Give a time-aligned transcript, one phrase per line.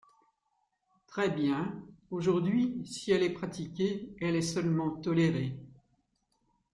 [1.05, 1.79] Très bien!
[2.09, 5.55] Aujourd’hui, si elle est pratiquée, elle est seulement tolérée.